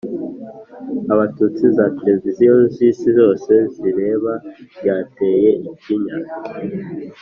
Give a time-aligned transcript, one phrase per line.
[1.13, 4.33] Abatutsi za televiziyo z'isi yose zibireba
[4.77, 6.15] ryateye ikinya